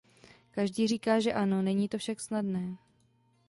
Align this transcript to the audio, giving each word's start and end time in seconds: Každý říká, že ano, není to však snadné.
Každý 0.51 0.87
říká, 0.87 1.19
že 1.19 1.33
ano, 1.33 1.61
není 1.61 1.89
to 1.89 1.97
však 1.97 2.19
snadné. 2.19 2.77